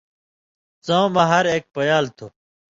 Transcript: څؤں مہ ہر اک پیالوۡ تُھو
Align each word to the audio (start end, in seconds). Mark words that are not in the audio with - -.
څؤں 0.85 1.05
مہ 1.13 1.23
ہر 1.29 1.45
اک 1.53 1.63
پیالوۡ 1.73 2.13
تُھو 2.17 2.27